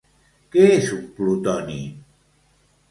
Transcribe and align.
Què 0.55 0.63
és 0.77 0.89
un 0.97 1.03
Plutoni? 1.19 1.79